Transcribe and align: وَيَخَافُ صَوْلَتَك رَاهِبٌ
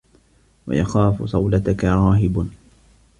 وَيَخَافُ 0.67 1.23
صَوْلَتَك 1.23 1.83
رَاهِبٌ 1.85 2.47